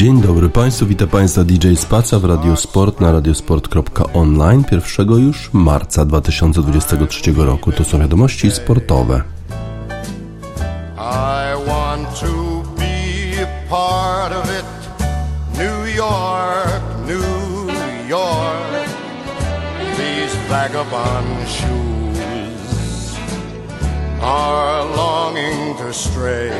[0.00, 6.04] Dzień dobry Państwu, witam Państwa DJ Spaca w Radio Sport na radiosport.online 1 już marca
[6.04, 7.72] 2023 roku.
[7.72, 9.22] To są wiadomości sportowe.
[10.96, 14.64] I want to be a part of it.
[15.58, 17.68] New York, New
[18.08, 18.88] York.
[19.96, 23.16] These vagabond shoes
[24.22, 26.50] are longing to stray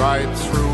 [0.00, 0.73] right through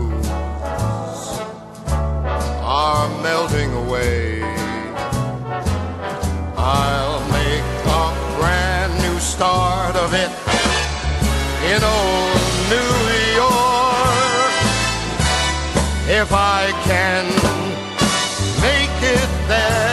[2.73, 4.41] are melting away.
[6.55, 7.67] I'll make
[8.01, 8.05] a
[8.37, 10.31] brand new start of it
[11.71, 12.41] in old
[12.73, 12.93] New
[13.43, 14.53] York.
[16.21, 17.25] If I can
[18.67, 19.90] make it there,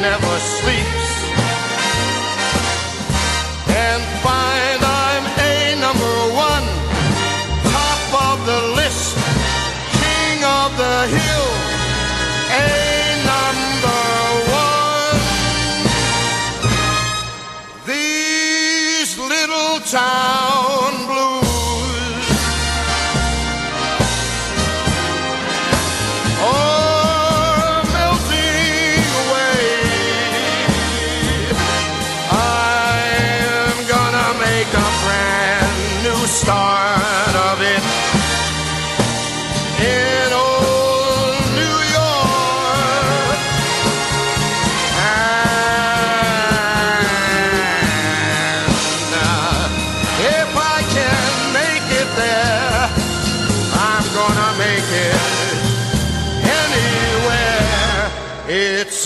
[0.00, 0.97] never sleep.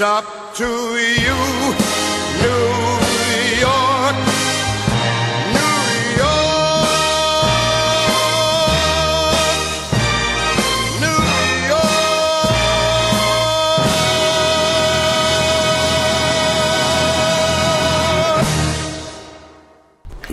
[0.03, 1.39] Up to you,
[2.43, 4.17] New York.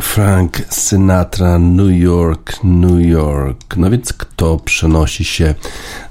[0.02, 3.78] Frank Sinatra, New York, New York.
[3.78, 5.56] No więc kto przenosi się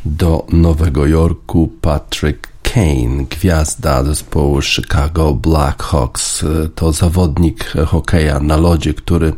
[0.04, 1.68] do Nowego Jorku?
[1.80, 6.44] Patrick Kane, gwiazda zespołu Chicago Blackhawks.
[6.74, 9.32] To zawodnik hokeja na lodzie, który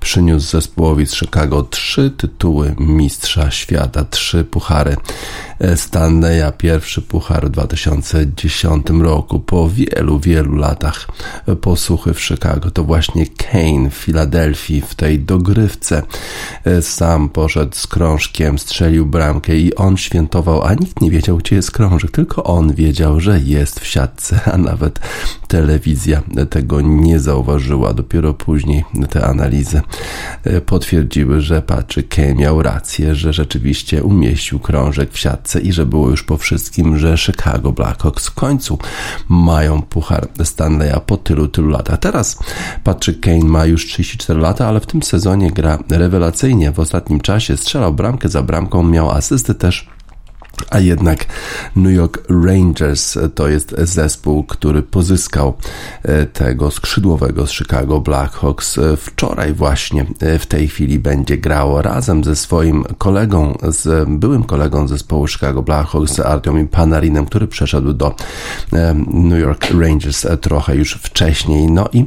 [0.00, 4.96] przyniósł zespołowi z Chicago trzy tytuły mistrza świata, trzy puchary
[5.76, 9.40] Stanleya, pierwszy puchar w 2010 roku.
[9.40, 11.08] Po wielu, wielu latach
[11.60, 16.02] posłuchy w Chicago to właśnie Kane w Filadelfii w tej dogrywce
[16.80, 21.70] sam poszedł z krążkiem, strzelił bramkę i on świętował, a nikt nie wiedział, gdzie jest
[21.70, 25.00] krążek, tylko on wiedział, że jest w siatce, a nawet
[25.48, 27.94] telewizja tego nie zauważyła.
[27.94, 29.82] Dopiero później te analizy
[30.66, 36.10] potwierdziły, że Patrick Kane miał rację, że rzeczywiście umieścił krążek w siatce i że było
[36.10, 38.78] już po wszystkim, że Chicago Blackhawks w końcu
[39.28, 41.98] mają puchar Stanleya po tylu, tylu latach.
[41.98, 42.38] Teraz
[42.84, 46.72] Patrick Kane ma już 34 lata, ale w tym sezonie gra rewelacyjnie.
[46.72, 49.93] W ostatnim czasie strzelał bramkę za bramką, miał asysty też
[50.70, 51.26] a jednak
[51.76, 55.54] New York Rangers to jest zespół, który pozyskał
[56.32, 58.78] tego skrzydłowego z Chicago Blackhawks.
[58.96, 60.06] Wczoraj właśnie
[60.38, 66.20] w tej chwili będzie grał razem ze swoim kolegą, z byłym kolegą zespołu Chicago Blackhawks,
[66.20, 68.14] Artiomim Panarinem, który przeszedł do
[69.06, 71.70] New York Rangers trochę już wcześniej.
[71.70, 72.06] No i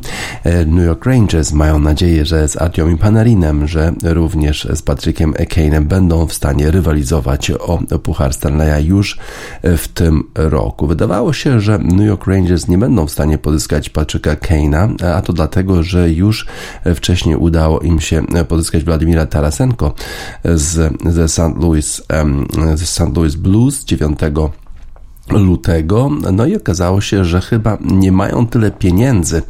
[0.68, 6.28] New York Rangers mają nadzieję, że z Artiomim Panarinem, że również z Patrickiem Kane'em będą
[6.28, 9.18] w stanie rywalizować o Puchar Stanleya już
[9.64, 10.88] w tym roku.
[10.88, 15.34] Wydawało się, że New York Rangers nie będą w stanie pozyskać Patricka Kane'a, a to
[15.34, 16.46] dlatego, że już
[16.96, 19.94] wcześniej udało im się pozyskać Władimira Tarasenko
[20.46, 21.58] z, ze St.
[21.60, 22.02] Louis,
[22.86, 23.16] St.
[23.16, 24.20] Louis Blues 9
[25.30, 29.42] lutego, no i okazało się, że chyba nie mają tyle pieniędzy,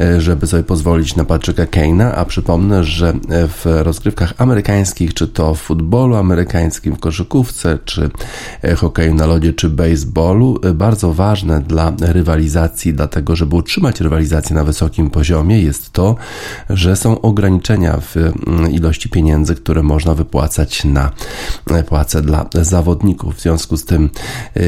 [0.00, 5.54] e, żeby sobie pozwolić na Patricka Kane'a, a przypomnę, że w rozgrywkach amerykańskich, czy to
[5.54, 8.10] w futbolu amerykańskim, w koszykówce, czy
[8.62, 14.56] e, hokeju na lodzie, czy baseballu, e, bardzo ważne dla rywalizacji, dlatego żeby utrzymać rywalizację
[14.56, 16.16] na wysokim poziomie jest to,
[16.70, 21.10] że są ograniczenia w mm, ilości pieniędzy, które można wypłacać na
[21.86, 23.34] płace dla zawodników.
[23.34, 24.10] W związku z tym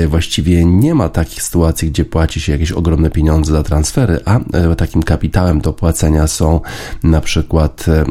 [0.08, 4.38] właściwie właściwie nie ma takich sytuacji, gdzie płaci się jakieś ogromne pieniądze za transfery, a
[4.38, 6.60] e, takim kapitałem do płacenia są
[7.02, 8.04] na przykład e,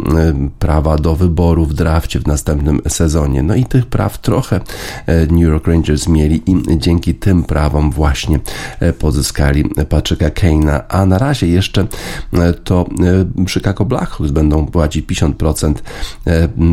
[0.59, 3.43] prawa do wyboru w drafcie w następnym sezonie.
[3.43, 4.59] No i tych praw trochę
[5.05, 8.39] e, New York Rangers mieli i dzięki tym prawom właśnie
[8.99, 11.87] pozyskali Patricka Kane'a, a na razie jeszcze
[12.63, 12.85] to
[13.47, 15.73] Chicago Blackhawks będą płacić 50%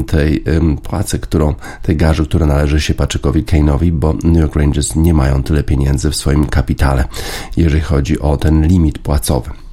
[0.06, 0.44] tej
[0.82, 5.42] płacy, którą, tej garzy, która należy się Patrickowi Kane'owi, bo New York Rangers nie mają
[5.42, 7.04] tyle pieniędzy w swoim kapitale,
[7.56, 9.65] jeżeli chodzi o ten limit płacowy.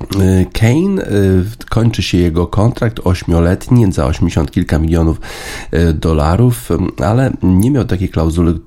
[0.00, 5.20] Y, Kane y, kończy się jego kontrakt ośmioletni za 80 kilka milionów
[5.74, 6.68] y, dolarów,
[6.98, 8.60] ale nie miał takiej klauzuli,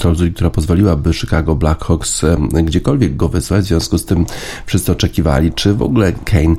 [0.00, 2.22] klauzuli, która pozwoliłaby Chicago Blackhawks
[2.62, 3.64] gdziekolwiek go wysłać.
[3.64, 4.26] W związku z tym
[4.66, 6.56] wszyscy oczekiwali, czy w ogóle Kane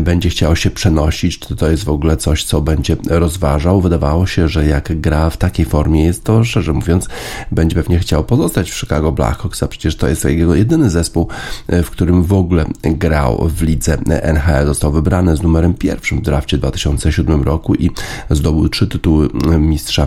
[0.00, 3.80] będzie chciał się przenosić, czy to jest w ogóle coś, co będzie rozważał.
[3.80, 7.08] Wydawało się, że jak gra w takiej formie jest to, szczerze mówiąc,
[7.52, 11.28] będzie pewnie chciał pozostać w Chicago Blackhawks, a przecież to jest jego jedyny zespół,
[11.68, 14.66] w którym w ogóle grał w lidze NHL.
[14.66, 17.90] Został wybrany z numerem pierwszym w drafcie 2007 roku i
[18.30, 19.28] zdobył trzy tytuły
[19.58, 20.06] mistrza,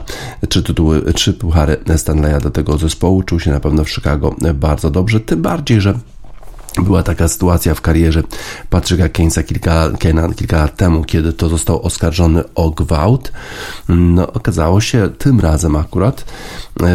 [0.49, 3.23] trzy tytuły, trzy puchary Stanleya do tego zespołu.
[3.23, 5.93] Czuł się na pewno w Chicago bardzo dobrze, tym bardziej, że
[6.77, 8.23] była taka sytuacja w karierze
[8.69, 9.89] Patricka Keynes'a kilka,
[10.35, 13.31] kilka lat temu, kiedy to został oskarżony o gwałt.
[13.89, 16.25] No, okazało się tym razem akurat,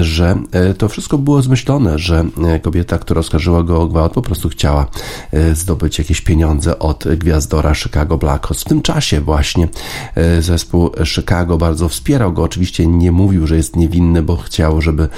[0.01, 4.23] że e, to wszystko było zmyślone, że e, kobieta, która oskarżyła go o gwałt, po
[4.23, 4.87] prostu chciała
[5.33, 8.63] e, zdobyć jakieś pieniądze od gwiazdora Chicago Blackhawks.
[8.63, 9.69] W tym czasie właśnie
[10.41, 12.43] zespół Chicago bardzo wspierał go.
[12.43, 15.09] Oczywiście nie mówił, że jest niewinny, bo chciał, żeby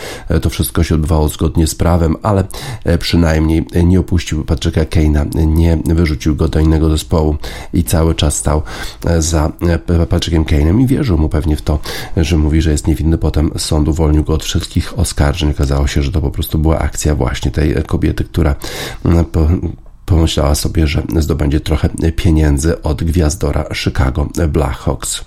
[0.42, 2.44] to wszystko się odbywało zgodnie z prawem, ale
[2.98, 7.36] przynajmniej nie opuścił Patricka Kane'a, nie wyrzucił go do innego zespołu
[7.74, 8.62] i cały czas stał
[9.18, 9.52] za
[10.08, 11.78] Patrickiem Kane'em i wierzył mu pewnie w to,
[12.16, 13.18] że mówi, że jest niewinny.
[13.18, 15.50] Potem sąd uwolnił go od wszystkich oskarżeń.
[15.50, 18.56] Okazało się, że to po prostu była akcja właśnie tej kobiety, która
[19.04, 19.24] mm,
[20.06, 25.24] pomyślała sobie, że zdobędzie trochę pieniędzy od gwiazdora Chicago Blackhawks.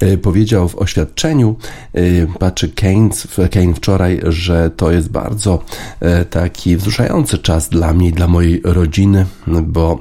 [0.00, 1.56] E, powiedział w oświadczeniu
[1.94, 2.00] e,
[2.38, 5.62] Patrick Keynes, Kane wczoraj, że to jest bardzo
[6.00, 9.26] e, taki wzruszający czas dla mnie i dla mojej rodziny,
[9.62, 9.98] bo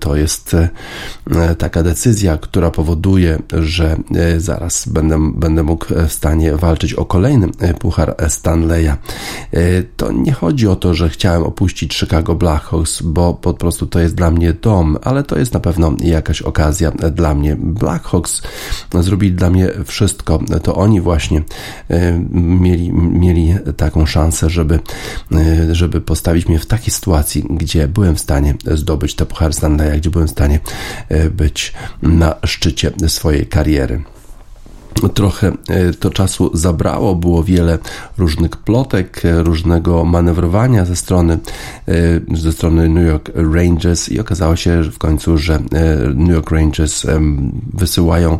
[0.00, 0.56] to jest
[1.58, 3.96] taka decyzja, która powoduje, że
[4.38, 7.48] zaraz będę, będę mógł w stanie walczyć o kolejny
[7.78, 8.92] puchar Stanleya.
[9.96, 14.14] To nie chodzi o to, że chciałem opuścić Chicago Blackhawks, bo po prostu to jest
[14.14, 17.56] dla mnie dom, ale to jest na pewno jakaś okazja dla mnie.
[17.56, 18.42] Blackhawks
[19.00, 20.40] zrobili zrobili dla mnie wszystko.
[20.62, 21.42] To oni właśnie
[21.88, 24.80] e, mieli, mieli taką szansę, żeby,
[25.32, 29.98] e, żeby postawić mnie w takiej sytuacji, gdzie byłem w stanie zdobyć te puchar Stanleya,
[29.98, 30.60] gdzie byłem w stanie
[31.08, 31.72] e, być
[32.02, 34.02] na szczycie swojej kariery
[35.14, 37.78] trochę e, to czasu zabrało, było wiele
[38.18, 41.38] różnych plotek, e, różnego manewrowania ze strony,
[42.32, 45.58] e, ze strony New York Rangers i okazało się że w końcu, że
[46.14, 47.06] New York Rangers
[47.72, 48.38] wysyłają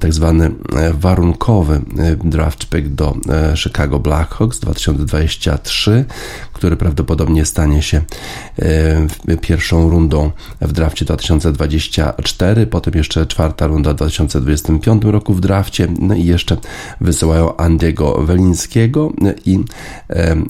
[0.00, 0.50] tak zwany
[0.94, 1.80] warunkowy
[2.24, 3.16] draft pick do
[3.54, 6.04] Chicago Blackhawks 2023,
[6.52, 8.02] który prawdopodobnie stanie się
[9.40, 16.14] pierwszą rundą w drafcie 2024, potem jeszcze czwarta runda w 2025 roku w drafcie no
[16.14, 16.56] i jeszcze
[17.00, 19.12] wysyłają Andiego Welińskiego
[19.46, 19.58] i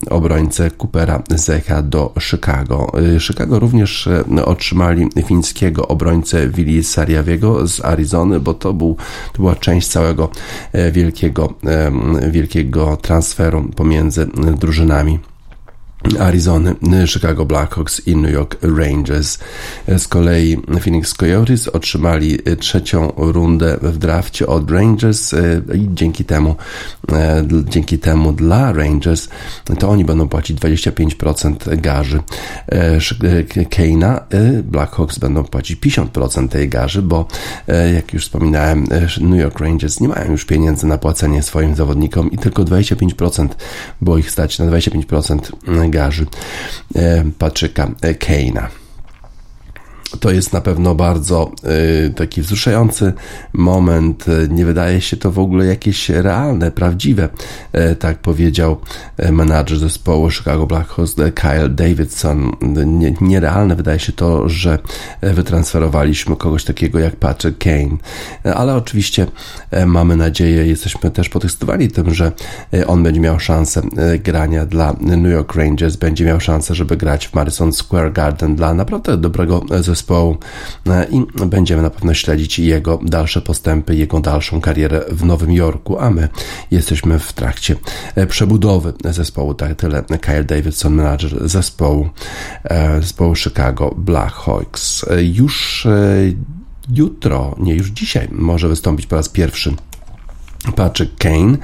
[0.09, 2.91] obrońcę Coopera Zecha do Chicago.
[3.15, 8.95] Y, Chicago również e, otrzymali fińskiego obrońcę Willi Sariawiego z Arizony, bo to, był,
[9.33, 10.29] to była część całego
[10.71, 11.53] e, wielkiego,
[12.31, 14.27] wielkiego transferu pomiędzy
[14.59, 15.19] drużynami.
[16.19, 16.75] Arizony,
[17.07, 19.39] Chicago Blackhawks i New York Rangers.
[19.97, 25.33] Z kolei Phoenix Coyotes otrzymali trzecią rundę w drafcie od Rangers
[25.75, 26.55] i dzięki temu,
[27.69, 29.27] dzięki temu dla Rangers
[29.79, 32.19] to oni będą płacić 25% garzy
[33.69, 34.23] Keina,
[34.63, 37.27] Blackhawks będą płacić 50% tej garzy, bo
[37.95, 38.87] jak już wspominałem,
[39.21, 43.47] New York Rangers nie mają już pieniędzy na płacenie swoim zawodnikom i tylko 25%
[44.01, 45.39] było ich stać na 25%
[45.91, 46.25] garzy
[46.95, 48.69] e, Patryka Keina
[50.19, 51.51] to jest na pewno bardzo
[52.07, 53.13] y, taki wzruszający
[53.53, 54.25] moment.
[54.49, 57.29] Nie wydaje się to w ogóle jakieś realne, prawdziwe,
[57.91, 58.77] y, tak powiedział
[59.25, 62.51] y, menadżer zespołu Chicago Blackhawks Kyle Davidson.
[62.85, 64.79] Nie, nierealne wydaje się to, że
[65.21, 67.97] wytransferowaliśmy kogoś takiego jak Patrick Kane,
[68.55, 69.27] ale oczywiście
[69.85, 72.31] mamy nadzieję, jesteśmy też podekscytowani tym, że
[72.87, 73.81] on będzie miał szansę
[74.23, 78.73] grania dla New York Rangers, będzie miał szansę, żeby grać w Madison Square Garden dla
[78.73, 80.37] naprawdę dobrego zespołu zespołu
[80.87, 85.99] e, i będziemy na pewno śledzić jego dalsze postępy, jego dalszą karierę w Nowym Jorku,
[85.99, 86.29] a my
[86.71, 87.75] jesteśmy w trakcie
[88.15, 89.53] e, przebudowy zespołu.
[89.53, 92.09] Tak tyle Kyle Davidson, menadżer zespołu,
[92.63, 95.05] e, zespołu Chicago Blackhawks.
[95.21, 95.87] Już
[96.89, 99.75] jutro, nie już dzisiaj, może wystąpić po raz pierwszy
[100.75, 101.57] Patrick Kane,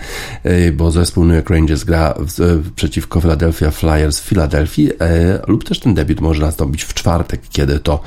[0.46, 2.14] y, bo zespół New York Rangers gra
[2.76, 7.80] przeciwko Philadelphia Flyers w Filadelfii, e, lub też ten debiut może nastąpić w czwartek, kiedy
[7.80, 8.00] to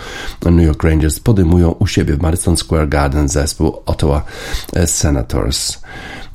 [0.45, 4.25] New York Rangers podejmują u siebie w Madison Square Garden zespół Ottawa
[4.87, 5.79] Senators.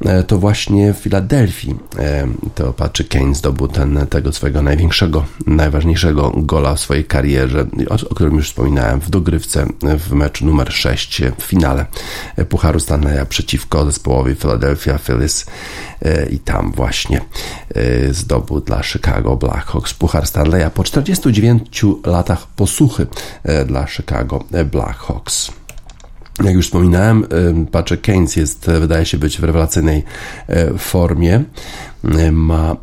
[0.06, 6.32] E, to właśnie w Filadelfii e, to Patrick Kane zdobył ten, tego swojego największego, najważniejszego
[6.36, 9.66] gola w swojej karierze, o, o którym już wspominałem w dogrywce
[9.98, 11.86] w meczu numer 6 w finale
[12.50, 15.46] Pucharu Stanleya przeciwko zespołowi Philadelphia Phillies
[16.02, 17.22] e, i tam właśnie
[18.12, 23.08] zdobył dla Chicago Blackhawks Puchar Stanleya po 49 latach posłuchy
[23.66, 25.61] dla Chicago Blackhawks.
[26.46, 27.26] Jak już wspominałem,
[27.72, 30.04] Patrick Keynes jest, wydaje się być w rewelacyjnej
[30.48, 31.44] e, formie.
[32.04, 32.76] E, ma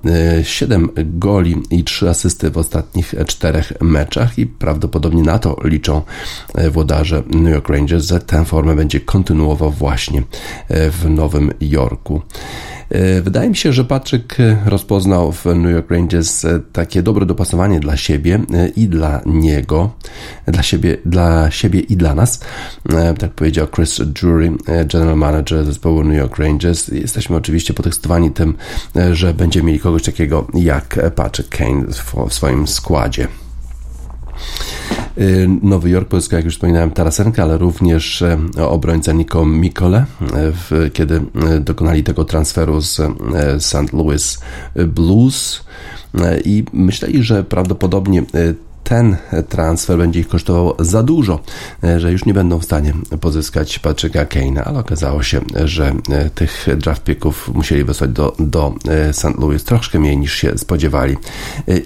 [0.42, 6.02] 7 e, goli i 3 asysty w ostatnich czterech meczach i prawdopodobnie na to liczą
[6.70, 10.22] włodarze New York Rangers, że tę formę będzie kontynuował właśnie
[10.68, 12.22] w Nowym Jorku.
[12.90, 17.80] E, wydaje mi się, że Patrick rozpoznał w New York Rangers e, takie dobre dopasowanie
[17.80, 19.90] dla siebie e, i dla niego,
[20.46, 22.40] dla siebie, dla siebie i dla nas.
[23.18, 24.52] Tak powiedział Chris Drury,
[24.92, 26.88] general manager zespołu New York Rangers.
[26.88, 28.54] Jesteśmy oczywiście podekscytowani tym,
[29.14, 31.84] że będziemy mieli kogoś takiego jak Patrick Kane
[32.28, 33.28] w swoim składzie.
[35.18, 38.38] Y, Nowy Jork pozyskał, jak już wspominałem, Tarasenka, ale również e,
[38.68, 40.06] obrońca Nico Mikole,
[40.72, 43.00] e, kiedy e, dokonali tego transferu z
[43.58, 43.92] St.
[43.92, 44.40] Louis
[44.86, 45.64] Blues
[46.44, 48.22] i myśleli, że prawdopodobnie
[48.88, 49.16] ten
[49.48, 51.40] transfer będzie ich kosztował za dużo,
[51.84, 56.30] e, że już nie będą w stanie pozyskać Patricka Kane'a, ale okazało się, że e,
[56.30, 59.38] tych draft picków musieli wysłać do, do e, St.
[59.38, 61.16] Louis troszkę mniej niż się spodziewali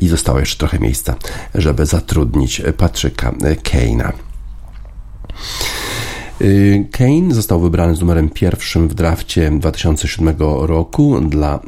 [0.00, 1.14] i zostało jeszcze trochę miejsca,
[1.54, 3.32] żeby zatrudnić Patricka
[3.62, 4.12] Kane'a.
[6.42, 11.60] Y, Kane został wybrany z numerem pierwszym w drafcie 2007 roku dla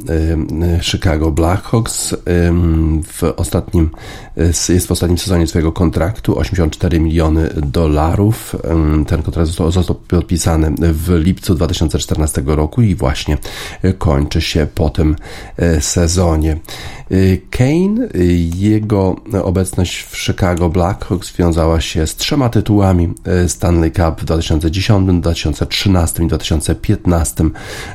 [0.79, 2.15] y, Chicago Blackhawks.
[3.03, 3.89] W ostatnim,
[4.69, 8.55] jest w ostatnim sezonie swojego kontraktu 84 miliony dolarów.
[9.07, 13.37] Ten kontrakt został, został podpisany w lipcu 2014 roku i właśnie
[13.97, 15.15] kończy się po tym
[15.79, 16.57] sezonie.
[17.11, 18.07] Y, Kane,
[18.55, 23.13] jego obecność w Chicago Blackhawks wiązała się z trzema tytułami
[23.47, 27.43] Stanley Cup w 2000 2010, 2013 i 2015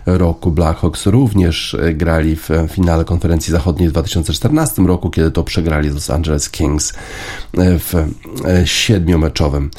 [0.06, 0.50] roku.
[0.50, 5.94] Blackhawks również e, grali w finale konferencji zachodniej w 2014 roku, kiedy to przegrali z
[5.94, 9.70] Los Angeles Kings e, w e, siedmiomeczowym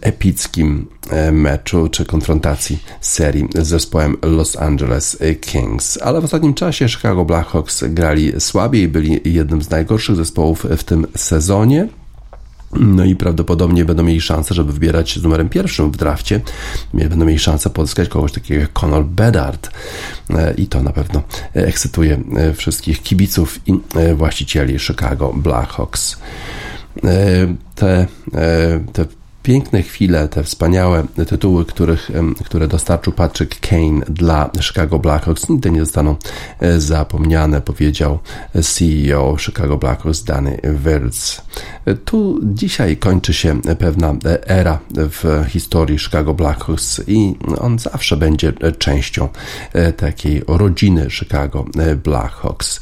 [0.00, 0.86] epickim
[1.32, 5.98] meczu czy konfrontacji serii z zespołem Los Angeles Kings.
[6.02, 11.06] Ale w ostatnim czasie Chicago Blackhawks grali słabiej, byli jednym z najgorszych zespołów w tym
[11.16, 11.88] sezonie.
[12.80, 16.40] No i prawdopodobnie będą mieli szansę, żeby wybierać z numerem pierwszym w drafcie.
[16.94, 19.70] Będą mieli szansę pozyskać kogoś takiego jak Conor Bedard.
[20.30, 21.22] E, I to na pewno
[21.54, 26.16] ekscytuje e, wszystkich kibiców i e, właścicieli Chicago Blackhawks.
[27.74, 28.06] Te,
[28.92, 29.04] te
[29.46, 32.10] piękne chwile, te wspaniałe tytuły, których,
[32.44, 36.16] które dostarczył Patrick Kane dla Chicago Blackhawks, nigdy nie zostaną
[36.60, 38.18] e, zapomniane, powiedział
[38.62, 41.42] CEO Chicago Blackhawks Danny Wirtz.
[42.04, 44.14] Tu dzisiaj kończy się pewna
[44.46, 49.28] era w historii Chicago Blackhawks i on zawsze będzie częścią
[49.72, 51.64] e, takiej rodziny Chicago
[52.04, 52.80] Blackhawks.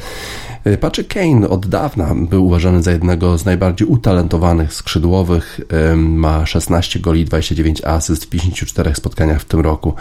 [0.80, 5.60] Patrick Kane od dawna był uważany za jednego z najbardziej utalentowanych skrzydłowych.
[5.96, 9.94] Ma 16 goli, 29 asyst w 54 spotkaniach w tym roku.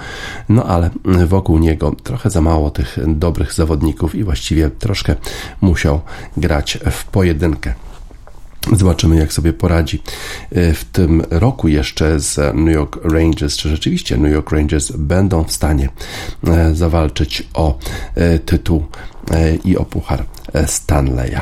[0.50, 0.90] No ale
[1.28, 5.16] wokół niego trochę za mało tych dobrych zawodników i właściwie troszkę
[5.62, 6.02] musiał
[6.38, 7.74] grać w pojedynkę.
[8.72, 10.02] Zobaczymy, jak sobie poradzi
[10.52, 13.58] e, w tym roku jeszcze z New York Rangers.
[13.58, 15.90] Czy rzeczywiście New York Rangers będą w stanie
[16.48, 17.78] e, zawalczyć o
[18.16, 18.86] e, tytuł
[19.64, 20.26] i o puchar
[20.66, 21.42] Stanleya.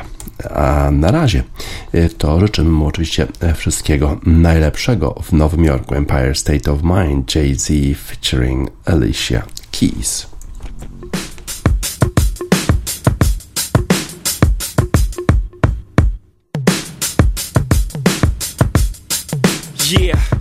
[0.49, 1.43] A na razie
[2.17, 5.95] to życzymy mu oczywiście wszystkiego najlepszego w Nowym Jorku.
[5.95, 7.67] Empire State of Mind, Jay-Z
[7.97, 10.27] featuring Alicia Keys.
[19.99, 20.40] Yeah.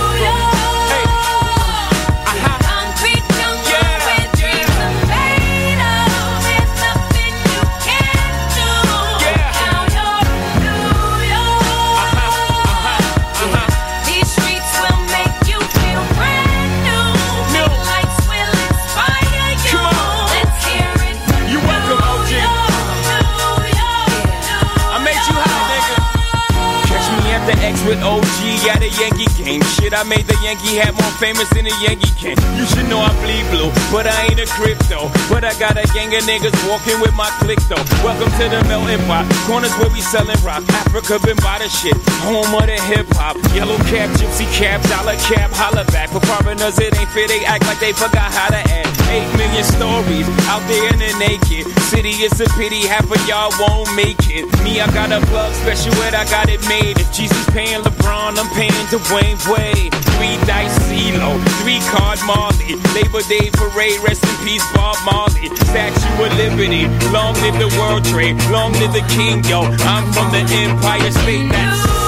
[27.91, 28.39] With OG
[28.71, 29.59] at a Yankee game.
[29.75, 32.39] Shit, I made the Yankee hat more famous than the Yankee can.
[32.55, 35.11] You should know I bleed blue, but I ain't a crypto.
[35.27, 37.83] But I got a gang of niggas walking with my click though.
[37.99, 39.27] Welcome to the melting pot.
[39.43, 40.63] Corners where we selling rock.
[40.71, 41.97] Africa been by the shit.
[42.23, 43.35] Home of the hip hop.
[43.51, 46.15] Yellow cap, gypsy cap, dollar cap, holla back.
[46.15, 47.27] For foreigners, it ain't fair.
[47.27, 49.00] They act like they forgot how to act.
[49.11, 52.23] Eight million stories out there in the naked city.
[52.23, 54.47] It's a pity half of y'all won't make it.
[54.63, 56.95] Me, I got a plug special, and I got it made.
[56.97, 59.91] If Jesus paying LeBron, I'm paying Dwayne Wade.
[60.15, 62.79] Three dice CeeLo, three card Marley.
[62.95, 65.51] Labor Day parade, rest in peace Bob Marley.
[65.67, 69.67] Statue of Liberty, long live the World Trade, long live the King, yo.
[69.91, 71.51] I'm from the Empire State.
[71.51, 72.00] That's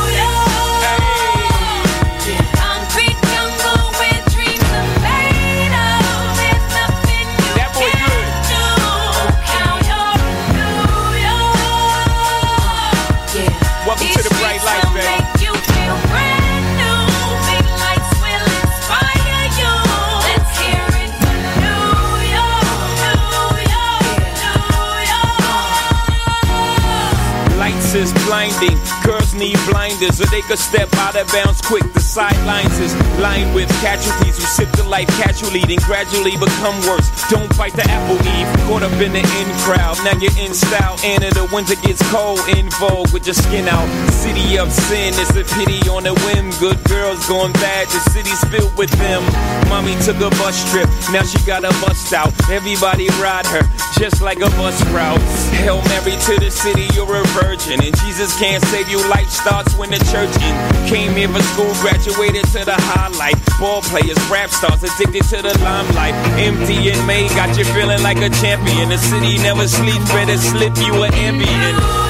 [28.63, 29.03] blinding.
[29.03, 31.83] Girls need blinders so they could step out of bounds quick.
[31.93, 37.09] The sidelines is lined with casualties who sip the life casually, then gradually become worse.
[37.29, 38.67] Don't bite the apple eve.
[38.67, 39.97] Caught up in the in crowd.
[40.03, 40.97] Now you're in style.
[41.03, 42.39] And the winter gets cold.
[42.57, 44.12] In vogue with your skin out.
[44.23, 45.11] City of sin.
[45.19, 46.47] It's a pity on a whim.
[46.55, 47.91] Good girls going bad.
[47.91, 49.21] The city's filled with them.
[49.67, 50.87] Mommy took a bus trip.
[51.11, 52.31] Now she got a bust out.
[52.49, 53.67] Everybody ride her
[53.99, 55.19] just like a bus route.
[55.59, 56.87] Hail Mary to the city.
[56.95, 57.83] You're a virgin.
[57.83, 59.03] And Jesus can't save you.
[59.11, 60.55] Life starts when the church in.
[60.87, 63.35] Came here for school, graduated to the highlight.
[63.59, 66.15] Ball players, rap stars, addicted to the limelight.
[66.39, 68.87] Empty and May got you feeling like a champion.
[68.87, 72.03] The city never sleeps, better slip you an ambient.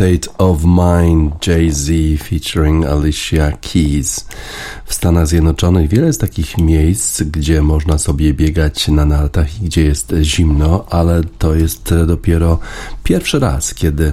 [0.00, 1.90] State of Mind, Jay-Z
[2.22, 4.26] featuring Alicia Keys.
[4.84, 9.84] W Stanach Zjednoczonych wiele jest takich miejsc, gdzie można sobie biegać na nartach i gdzie
[9.84, 12.58] jest zimno, ale to jest dopiero
[13.04, 14.12] pierwszy raz, kiedy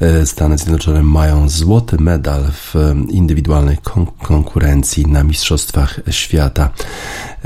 [0.00, 2.74] e, Stany Zjednoczone mają złoty medal w
[3.10, 6.70] indywidualnej kon konkurencji na Mistrzostwach Świata.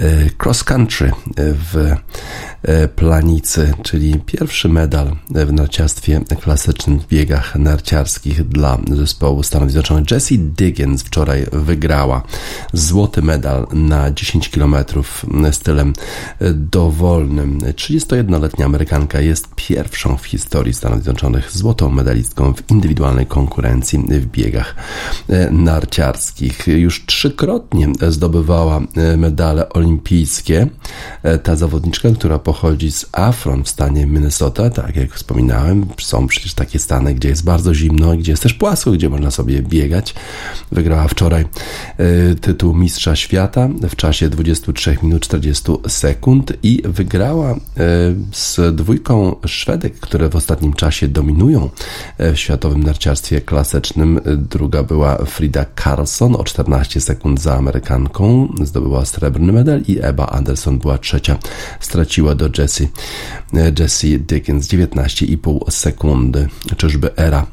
[0.00, 1.96] E, cross country w
[2.62, 10.10] e, Planicy, czyli pierwszy medal w narciarstwie klasycznym w biegach narciarskich dla zespołu Stanów Zjednoczonych.
[10.10, 12.22] Jessie Diggins wczoraj wygrała
[12.72, 14.74] złoty medal na 10 km
[15.52, 15.92] stylem
[16.54, 17.58] dowolnym.
[17.58, 24.74] 31-letnia Amerykanka jest pierwszą w historii Stanów Zjednoczonych złotą medalistką w indywidualnej konkurencji w biegach
[25.50, 26.66] narciarskich.
[26.66, 28.80] Już trzykrotnie zdobywała
[29.16, 29.89] medale olimpijskie.
[31.42, 36.78] Ta zawodniczka, która pochodzi z Afron w stanie Minnesota, tak jak wspominałem, są przecież takie
[36.78, 40.14] stany, gdzie jest bardzo zimno, gdzie jest też płasko, gdzie można sobie biegać.
[40.72, 41.44] Wygrała wczoraj
[41.98, 47.56] e, tytuł Mistrza Świata w czasie 23 minut 40 sekund i wygrała e,
[48.32, 51.70] z dwójką Szwedek, które w ostatnim czasie dominują
[52.18, 54.20] e, w światowym narciarstwie klasycznym.
[54.36, 60.78] Druga była Frida Carlson o 14 sekund za Amerykanką, zdobyła srebrny medal i Eba Anderson
[60.78, 61.38] była trzecia,
[61.80, 62.88] straciła do Jessie,
[63.78, 66.48] Jessie Dickens 19,5 sekundy.
[66.76, 67.46] Czyżby era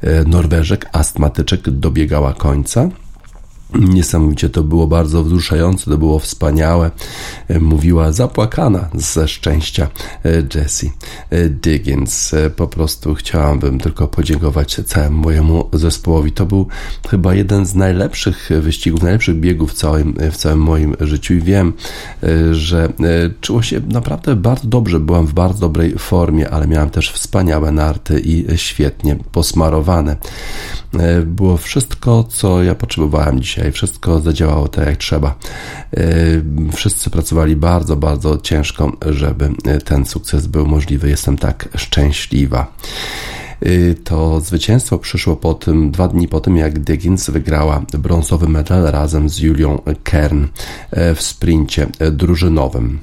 [0.00, 2.88] e, Norweżek, astmatyczek dobiegała końca?
[3.74, 6.90] Niesamowicie to było bardzo wzruszające, to było wspaniałe.
[7.48, 9.88] E, mówiła zapłakana ze szczęścia
[10.24, 10.92] e, Jessie
[11.30, 12.34] e, Diggins.
[12.56, 16.32] Po prostu chciałabym tylko podziękować całemu mojemu zespołowi.
[16.32, 16.66] To był
[17.08, 21.72] chyba jeden z najlepszych wyścigów, najlepszych biegów w całym, w całym moim życiu i wiem,
[22.52, 22.92] że
[23.40, 25.00] czuło się naprawdę bardzo dobrze.
[25.00, 30.16] Byłam w bardzo dobrej formie, ale miałam też wspaniałe narty i świetnie posmarowane.
[31.26, 35.34] Było wszystko, co ja potrzebowałem dzisiaj dzisiaj wszystko zadziałało tak jak trzeba.
[35.96, 36.02] E,
[36.72, 39.48] wszyscy pracowali bardzo, bardzo ciężko, żeby
[39.84, 41.08] ten sukces był możliwy.
[41.08, 42.72] Jestem tak szczęśliwa.
[43.60, 48.82] E, to zwycięstwo przyszło po tym, dwa dni po tym, jak Diggins wygrała brązowy medal
[48.82, 50.46] razem z Julią Kern
[50.90, 52.98] e, w sprincie drużynowym.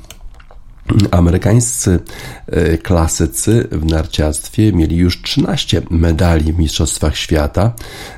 [1.11, 1.99] Amerykańscy
[2.47, 7.73] e, klasycy w narciarstwie mieli już 13 medali w Mistrzostwach Świata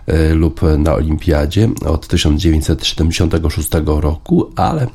[0.07, 4.87] e, lub na Olimpiadzie od 1976 roku, ale e,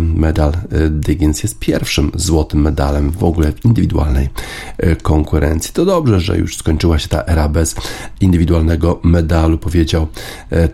[0.00, 0.52] medal
[0.90, 4.28] Diggins jest pierwszym złotym medalem w ogóle w indywidualnej
[5.02, 5.72] konkurencji.
[5.72, 7.74] To dobrze, że już skończyła się ta era bez
[8.20, 10.06] indywidualnego medalu, powiedział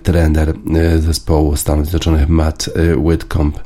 [0.02, 0.54] trener
[0.98, 3.60] zespołu Stanów Zjednoczonych Matt Whitcomb.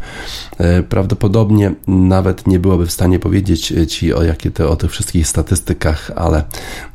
[0.88, 6.10] Prawdopodobnie nawet nie byłaby w stanie powiedzieć Ci o, jakie te, o tych wszystkich statystykach,
[6.16, 6.44] ale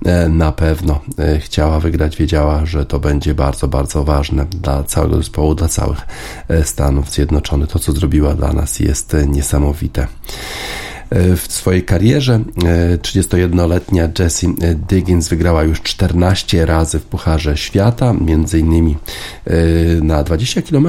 [0.06, 5.18] e, na pewno e, chciała wygrać, wiedziała, że to będzie bardzo, bardzo ważne dla całego
[5.18, 6.00] zespołu, dla całych
[6.48, 7.70] e, Stanów Zjednoczonych.
[7.70, 10.08] To, co zrobiła dla nas jest niesamowite.
[11.12, 12.40] W swojej karierze
[13.02, 14.48] 31-letnia Jessie
[14.90, 18.98] Diggins wygrała już 14 razy w Pucharze Świata, między innymi
[19.46, 19.54] e,
[20.02, 20.88] na 20 km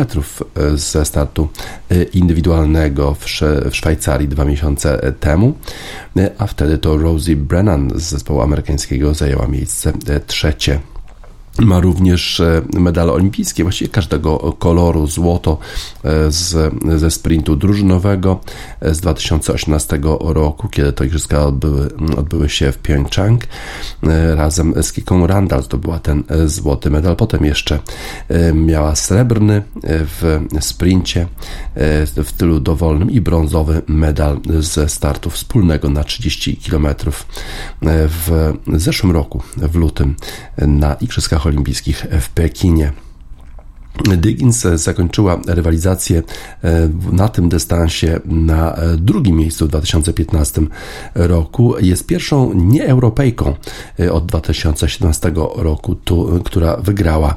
[0.74, 1.48] ze startu
[1.90, 3.16] e, indywidualnego
[3.70, 5.54] w Szwajcarii dwa miesiące temu,
[6.16, 9.92] e, a wtedy to Rosie Brennan z zespołu amerykańskiego zajęła miejsce
[10.26, 10.80] trzecie.
[11.58, 15.58] Ma również e, medale olimpijskie, właściwie każdego koloru, złoto
[16.04, 18.40] e, z, ze sprintu drużynowego
[18.80, 23.46] e, z 2018 roku, kiedy to igrzyska odbyły, odbyły się w Pyeongchang.
[24.34, 27.16] Razem z Kiką Randall zdobyła ten złoty medal.
[27.16, 27.78] Potem jeszcze
[28.54, 31.26] miała srebrny w sprincie
[32.24, 36.86] w stylu dowolnym i brązowy medal ze startu wspólnego na 30 km
[37.82, 40.14] w zeszłym roku, w lutym
[40.58, 42.92] na Igrzyskach Olimpijskich w Pekinie.
[44.16, 46.22] Diggins zakończyła rywalizację
[46.64, 50.62] e, na tym dystansie na e, drugim miejscu w 2015
[51.14, 51.78] roku.
[51.78, 53.54] Jest pierwszą nieeuropejką
[54.00, 57.34] e, od 2017 roku, tu, która wygrała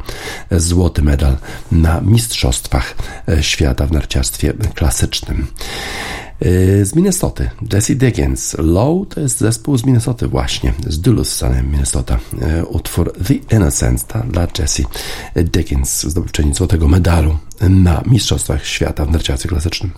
[0.51, 1.37] złoty medal
[1.71, 2.95] na Mistrzostwach
[3.41, 5.47] Świata w narciarstwie klasycznym.
[6.45, 7.49] Y, z Minnesoty.
[7.73, 8.55] Jesse Dickens.
[8.57, 12.19] Low to jest zespół z Minnesoty właśnie, z Duluth stanem Minnesota.
[12.59, 14.83] Y, utwór The Innocence dla Jesse
[15.35, 17.37] Dickens, zdobywczyni złotego medalu
[17.69, 19.91] na Mistrzostwach Świata w narciarstwie klasycznym.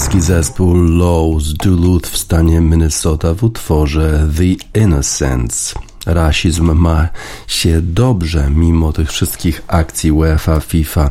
[0.00, 5.74] Amerykański zespół Lowe's Duluth w stanie Minnesota w utworze The Innocents.
[6.06, 7.08] Rasizm ma
[7.46, 11.10] się dobrze mimo tych wszystkich akcji UEFA, FIFA,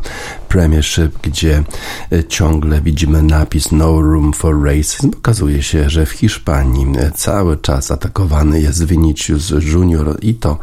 [0.50, 1.62] Premiership, gdzie
[2.12, 5.10] e, ciągle widzimy napis No Room for Racism.
[5.18, 10.58] Okazuje się, że w Hiszpanii e, cały czas atakowany jest Vinicius Junior i to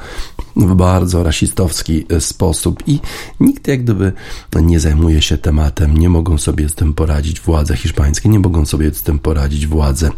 [0.55, 2.99] w bardzo rasistowski e, sposób i
[3.39, 4.13] nikt jak gdyby
[4.61, 8.93] nie zajmuje się tematem, nie mogą sobie z tym poradzić władze hiszpańskie, nie mogą sobie
[8.93, 10.09] z tym poradzić władze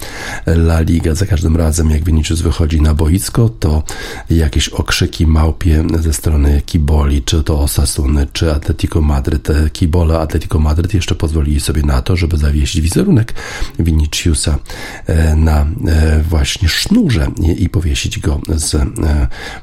[0.48, 1.16] La Liga.
[1.16, 3.84] Za każdym razem jak Vinicius wychodzi na boisko, to
[4.30, 9.59] jakieś okrzyki małpie ze strony Kiboli, czy to Osasuny, czy Atletico Madryt.
[9.74, 13.34] Kibola Atletico Madryt jeszcze pozwolili sobie na to, żeby zawieźć wizerunek
[13.80, 14.58] Viniciusa
[15.06, 18.76] e, na e, właśnie sznurze i powiesić go z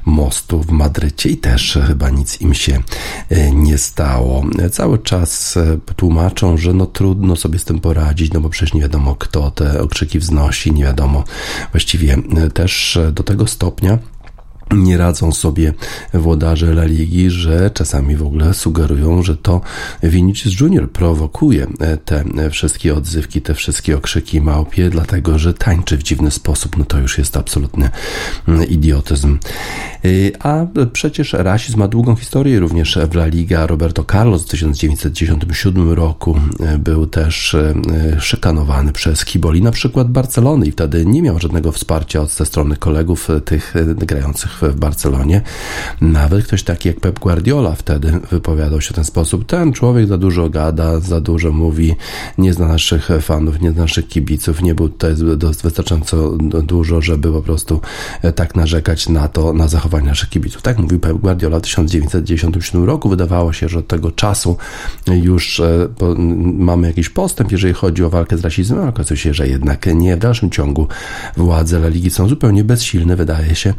[0.05, 2.81] mostu w Madrycie i też chyba nic im się
[3.29, 4.45] e, nie stało.
[4.71, 8.81] Cały czas e, tłumaczą, że no trudno sobie z tym poradzić, no bo przecież nie
[8.81, 11.23] wiadomo kto te okrzyki wznosi, nie wiadomo
[11.71, 13.97] właściwie e, też do tego stopnia,
[14.71, 15.73] nie radzą sobie
[16.13, 19.61] włodarze La Ligi, że czasami w ogóle sugerują, że to
[20.03, 21.67] Vinicius Junior prowokuje
[22.05, 26.77] te wszystkie odzywki, te wszystkie okrzyki małpie, dlatego że tańczy w dziwny sposób.
[26.77, 27.89] No to już jest absolutny
[28.69, 29.37] idiotyzm.
[30.05, 33.67] Y, a przecież rasizm ma długą historię również w La Liga.
[33.67, 36.39] Roberto Carlos w 1997 roku
[36.79, 37.55] był też
[38.19, 42.77] szykanowany przez Kiboli, na przykład Barcelony i wtedy nie miał żadnego wsparcia od ze strony
[42.77, 45.41] kolegów tych grających w Barcelonie.
[46.01, 49.45] Nawet ktoś taki jak Pep Guardiola wtedy wypowiadał się w ten sposób.
[49.45, 51.95] Ten człowiek za dużo gada, za dużo mówi,
[52.37, 55.13] nie zna naszych fanów, nie zna naszych kibiców, nie był tutaj
[55.63, 57.81] wystarczająco dużo, żeby po prostu
[58.35, 60.61] tak narzekać na to, na zachowanie naszych kibiców.
[60.61, 63.09] Tak mówił Pep Guardiola w 1997 roku.
[63.09, 64.57] Wydawało się, że od tego czasu
[65.07, 65.87] już e,
[66.57, 70.15] mamy jakiś postęp, jeżeli chodzi o walkę z rasizmem, ale okazuje się, że jednak nie.
[70.15, 70.87] W dalszym ciągu
[71.37, 73.73] władze La Ligi są zupełnie bezsilne, wydaje się.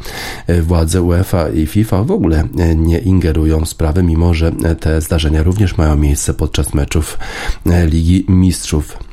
[0.68, 5.00] E, władze UEFA i FIFA w ogóle e, nie ingerują w sprawy, mimo że te
[5.00, 7.18] zdarzenia również mają miejsce podczas meczów
[7.86, 9.07] Ligi Mistrzów.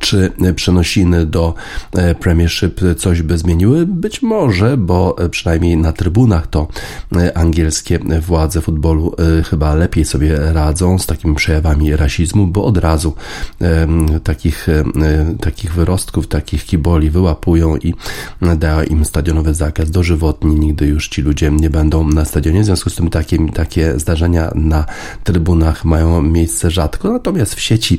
[0.00, 1.54] Czy przenosiny do
[1.92, 3.86] e, Premiership coś by zmieniły?
[3.86, 6.68] Być może, bo e, przynajmniej na trybunach to
[7.16, 9.14] e, angielskie władze futbolu
[9.50, 13.14] chyba lepiej sobie radzą z takimi przejawami rasizmu, bo od razu
[14.24, 14.66] takich,
[15.40, 17.94] takich wyrostków, takich kiboli wyłapują i
[18.56, 20.60] dają im stadionowy zakaz dożywotni.
[20.60, 22.62] Nigdy już ci ludzie nie będą na stadionie.
[22.62, 24.84] W związku z tym takie, takie zdarzenia na
[25.24, 27.12] trybunach mają miejsce rzadko.
[27.12, 27.98] Natomiast w sieci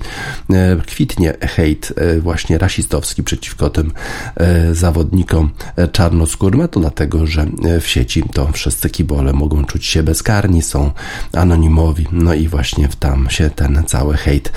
[0.86, 3.92] kwitnie hej hejt e, właśnie rasistowski przeciwko tym
[4.36, 7.46] e, zawodnikom e, czarnoskórym, a to dlatego, że
[7.82, 10.92] w sieci to wszyscy kibole mogą czuć się bezkarni, są
[11.34, 14.52] anonimowi, no i właśnie tam się ten cały hejt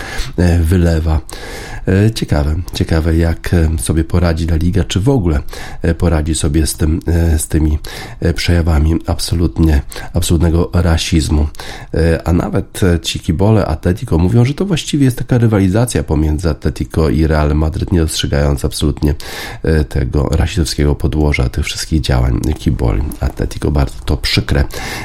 [0.61, 1.21] wylewa.
[2.15, 5.41] Ciekawe, ciekawe jak sobie poradzi La Liga, czy w ogóle
[5.99, 7.01] poradzi sobie z, tym,
[7.39, 7.79] z tymi
[8.35, 11.47] przejawami absolutnie, absolutnego rasizmu.
[12.25, 17.09] A nawet ci kibole Atletico mówią, że to właściwie jest taka rywalizacja pomiędzy Atletico Atletico
[17.09, 19.15] i Real Madryt, nie dostrzegając absolutnie
[19.63, 23.03] e, tego rasistowskiego podłoża tych wszystkich działań kiboli.
[23.21, 24.65] Atletico bardzo to przykre,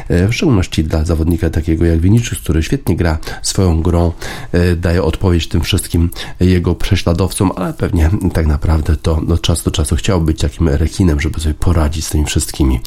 [0.09, 4.11] e, w szczególności dla zawodnika takiego jak Vinicius, który świetnie gra swoją grą,
[4.51, 9.71] e, daje odpowiedź tym wszystkim jego prześladowcom, ale pewnie tak naprawdę to od czasu do
[9.71, 12.79] czasu chciał być takim rekinem, żeby sobie poradzić z tymi wszystkimi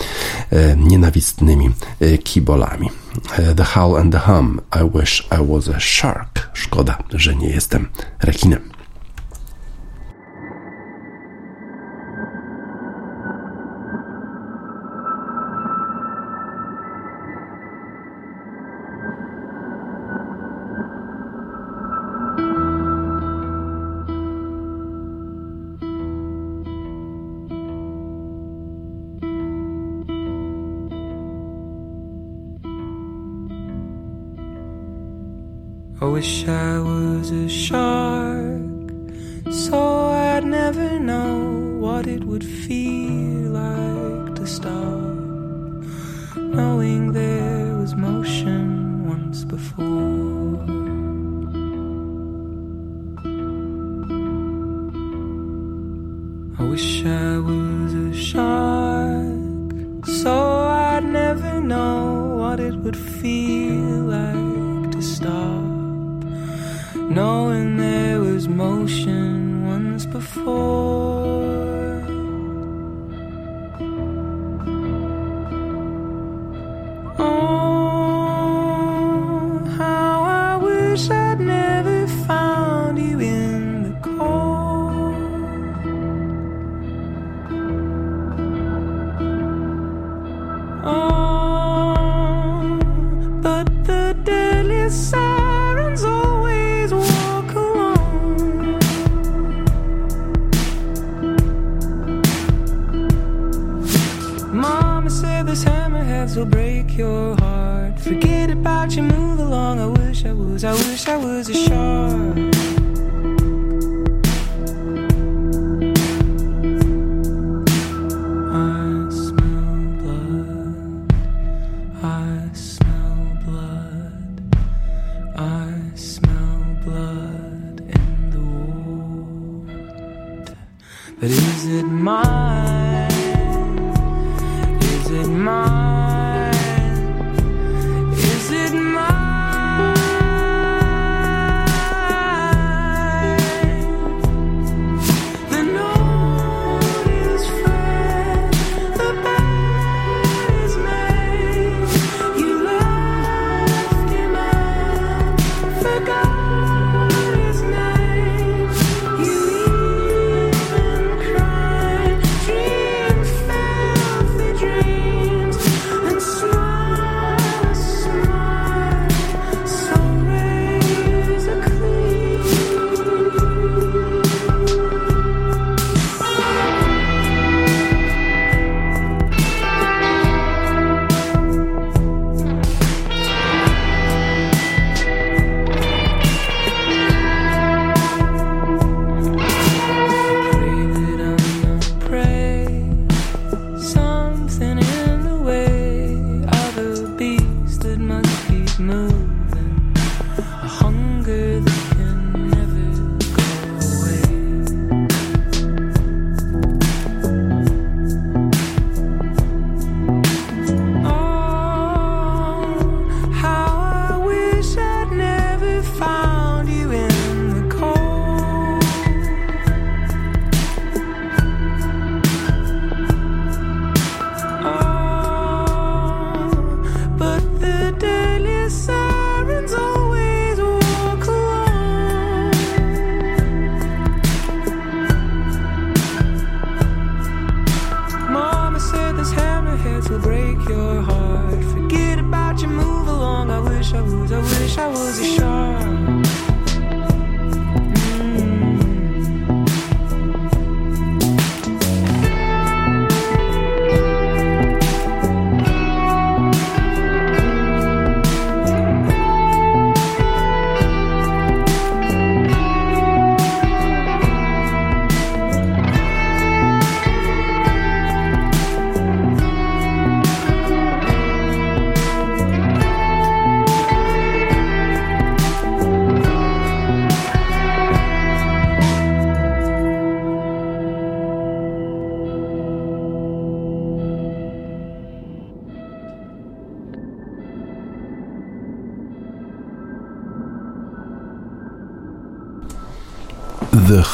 [0.77, 1.71] nienawistnymi
[2.25, 2.90] kibolami.
[3.57, 4.61] The Howl and the Hum.
[4.73, 6.51] I wish I was a shark.
[6.53, 7.88] Szkoda, że nie jestem
[8.23, 8.76] rekinem.
[36.16, 38.90] Wish I was a shark,
[39.50, 39.79] so
[40.33, 41.35] I'd never know
[41.79, 45.85] what it would feel like to stop,
[46.59, 50.57] knowing there was motion once before.
[56.59, 60.35] I wish I was a shark, so
[60.88, 63.65] I'd never know what it would feel
[68.87, 70.86] ocean once before.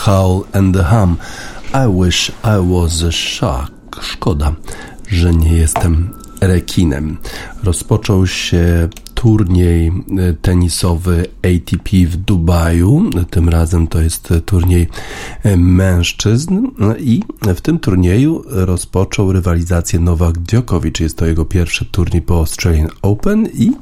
[0.02, 1.18] Howl and the Hum.
[1.72, 3.72] I wish I was a shark.
[4.00, 4.52] Szkoda,
[5.08, 7.18] że nie jestem rekinem.
[7.64, 8.88] Rozpoczął się
[9.22, 13.10] turniej e, tenisowy ATP w Dubaju.
[13.30, 14.88] Tym razem to jest turniej
[15.42, 16.66] e, mężczyzn
[16.98, 17.22] i
[17.54, 21.00] w tym turnieju rozpoczął rywalizację Nowak Djokovic.
[21.00, 23.72] Jest to jego pierwszy turniej po Australian Open i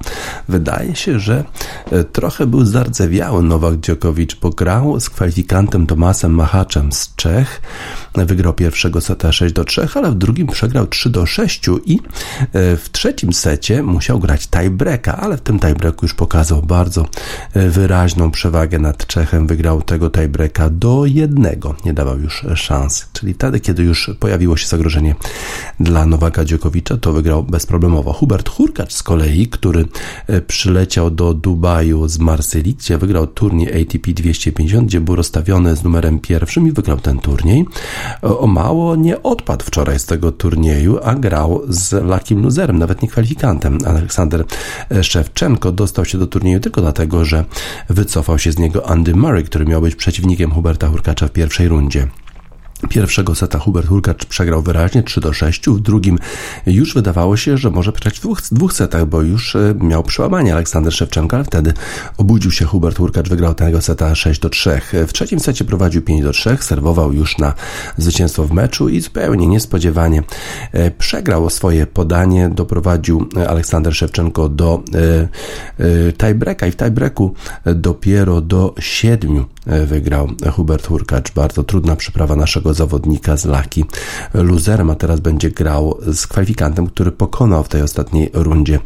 [0.48, 1.44] wydaje się, że
[1.90, 7.62] e, trochę był zardzewiały Nowak Djokovic, bo grał z kwalifikantem Tomasem Machaczem z Czech.
[8.14, 12.00] Wygrał pierwszego seta 6 do 3, ale w drugim przegrał 3 do 6 i
[12.52, 17.06] w trzecim secie musiał grać tiebreaka, ale w tym tiebreaku już pokazał bardzo
[17.54, 19.46] wyraźną przewagę nad Czechem.
[19.46, 23.06] Wygrał tego tiebreaka do jednego, nie dawał już szans.
[23.12, 25.14] Czyli wtedy, kiedy już pojawiło się zagrożenie
[25.80, 28.12] dla Nowaka Dziokowicza, to wygrał bezproblemowo.
[28.12, 29.84] Hubert Hurkacz z kolei, który
[30.46, 36.18] przyleciał do Dubaju z Marsylii, gdzie wygrał turniej ATP 250, gdzie był rozstawiony z numerem
[36.18, 37.64] pierwszym i wygrał ten turniej.
[38.22, 43.08] O mało nie odpadł wczoraj z tego turnieju, a grał z lakim luzerem, nawet nie
[43.08, 43.78] kwalifikantem.
[43.86, 44.44] Aleksander
[45.20, 47.44] Szewczenko dostał się do turnieju tylko dlatego, że
[47.88, 52.08] wycofał się z niego Andy Murray, który miał być przeciwnikiem Huberta Hurkacza w pierwszej rundzie.
[52.88, 55.66] Pierwszego seta Hubert Hurkacz przegrał wyraźnie 3 do 6.
[55.66, 56.18] W drugim
[56.66, 60.92] już wydawało się, że może przegrać w dwóch, dwóch setach, bo już miał przełamanie Aleksander
[60.92, 61.72] Szewczenko, ale wtedy
[62.16, 64.80] obudził się Hubert Hurkacz, wygrał tego seta 6 do 3.
[64.92, 67.54] W trzecim secie prowadził 5 do 3, serwował już na
[67.96, 70.22] zwycięstwo w meczu i zupełnie niespodziewanie
[70.98, 74.82] przegrał swoje podanie, doprowadził Aleksander Szewczenko do
[76.18, 81.32] tiebreaka i w tiebreaku dopiero do 7 e, wygrał Hubert Hurkacz.
[81.32, 83.84] Bardzo trudna przyprawa naszego zawodnika z Laki
[84.34, 88.78] luzerem, a teraz będzie grał z kwalifikantem, który pokonał w tej ostatniej rundzie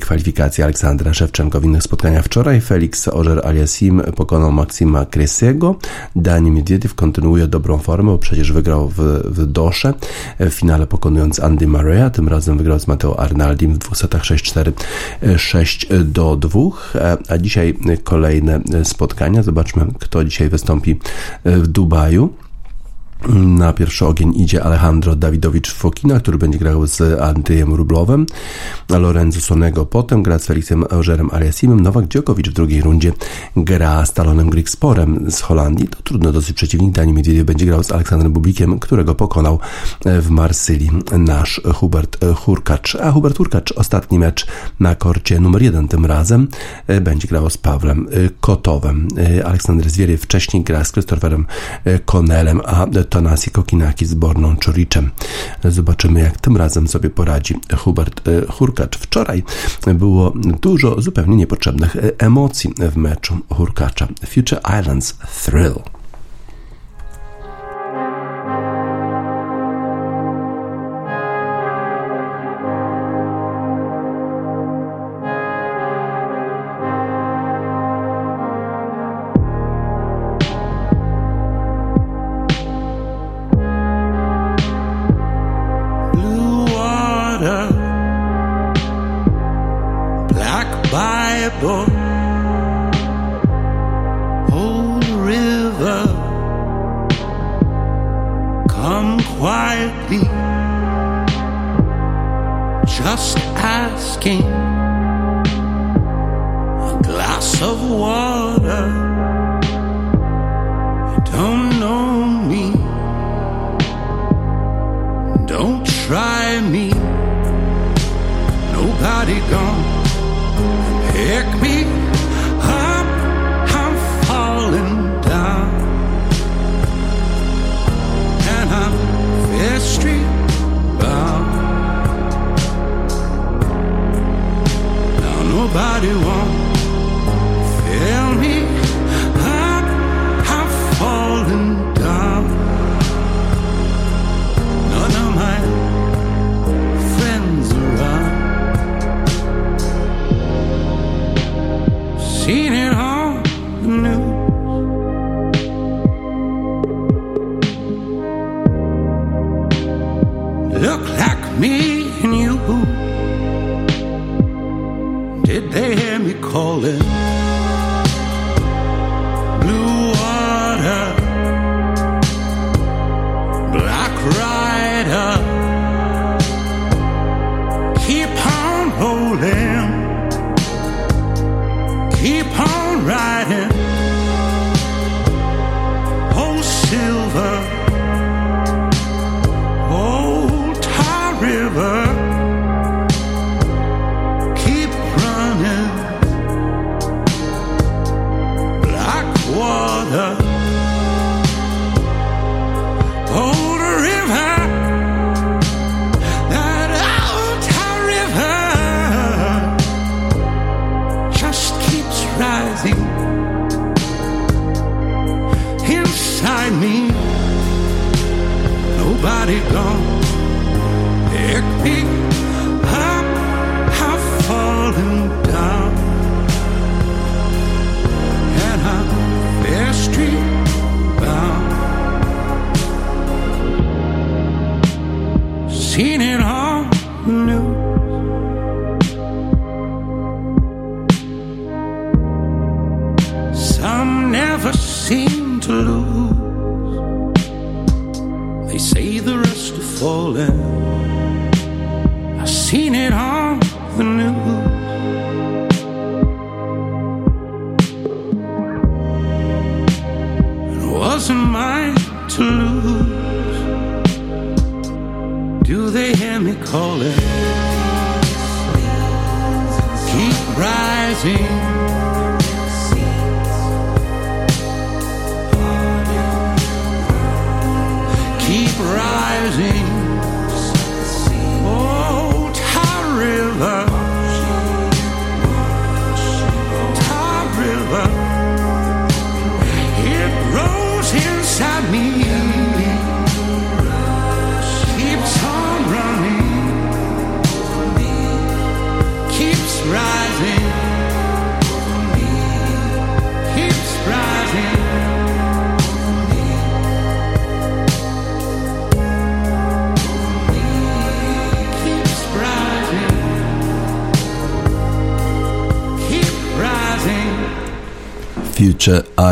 [0.00, 1.60] kwalifikacji Aleksandra Szewczenko.
[1.60, 5.76] W innych spotkaniach wczoraj Felix Ożer Aliasim pokonał Maksima Kresiego.
[6.16, 9.94] Dani Miedwiediew kontynuuje dobrą formę, bo przecież wygrał w, w Dosze
[10.40, 12.10] w finale pokonując Andy Murray'a.
[12.10, 14.72] Tym razem wygrał z Mateo Arnaldim w dwóch setach 6-4,
[15.36, 16.60] 6 do 2.
[17.28, 17.74] A dzisiaj
[18.04, 19.42] kolejne spotkania.
[19.42, 20.98] Zobaczmy, kto dzisiaj wystąpi
[21.44, 22.32] w Dubaju.
[23.28, 28.26] Na pierwszy ogień idzie Alejandro Dawidowicz Fokina, który będzie grał z Andrzejem Rublowem,
[28.88, 33.12] Lorenzo Sonego potem gra z Felixem Eugerem Aliasimem, Nowak Dziokowicz w drugiej rundzie
[33.56, 35.88] gra z Talonem Grigsporem z Holandii.
[35.88, 39.58] To trudno dosyć przeciwnik, Dani Medvedev będzie grał z Aleksandrem Bublikiem, którego pokonał
[40.04, 42.94] w Marsylii nasz Hubert Hurkacz.
[42.94, 44.46] A Hubert Hurkacz ostatni mecz
[44.80, 46.48] na korcie numer jeden tym razem
[47.00, 48.08] będzie grał z Pawlem
[48.40, 49.08] Kotowem.
[49.44, 51.46] Aleksander Zwieriew wcześniej gra z Christopherem
[52.04, 55.10] Konelem, a Tanasi Kokinaki z Borną Czoriczem.
[55.64, 58.98] Zobaczymy, jak tym razem sobie poradzi Hubert e, Hurkacz.
[58.98, 59.42] Wczoraj
[59.94, 64.08] było dużo zupełnie niepotrzebnych emocji w meczu Hurkacza.
[64.26, 65.99] Future Islands Thrill.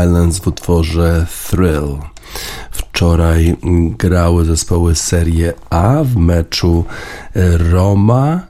[0.05, 1.99] Islands w utworze Thrill.
[2.71, 3.57] Wczoraj
[3.99, 6.85] grały zespoły Serie A w meczu
[7.71, 8.41] Roma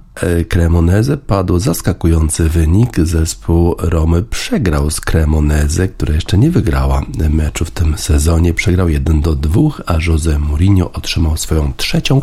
[0.48, 3.00] Cremoneze padł zaskakujący wynik.
[3.00, 8.54] Zespół Romy przegrał z Cremoneze, która jeszcze nie wygrała meczu w tym sezonie.
[8.54, 12.20] Przegrał 1 do 2, a Jose Mourinho otrzymał swoją trzecią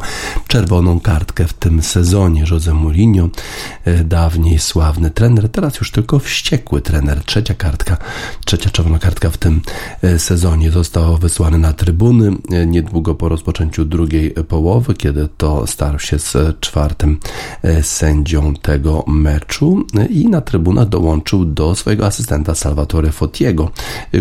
[0.48, 2.46] czerwoną kartkę w tym sezonie.
[2.52, 3.30] Jose Mourinho,
[3.86, 7.24] e, dawniej sławny trener, teraz już tylko wściekły trener.
[7.24, 7.98] Trzecia kartka,
[8.46, 9.62] trzecia czerwona kartka w tym
[10.02, 10.72] e, sezonie.
[10.72, 12.32] Został wysłany na trybuny
[12.68, 17.20] niedługo po rozpoczęciu drugiej połowy, kiedy to starł się z czwartym
[17.86, 23.72] sędzią tego meczu i na trybunach dołączył do swojego asystenta Salvatore Fotiego,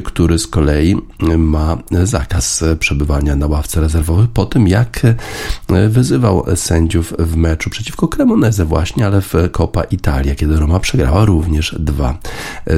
[0.04, 0.96] który z kolei
[1.38, 5.00] ma zakaz przebywania na ławce rezerwowej po tym, jak
[5.88, 11.76] wyzywał sędziów w meczu przeciwko Cremoneze właśnie, ale w Coppa Italia, kiedy Roma przegrała również
[11.78, 12.18] 2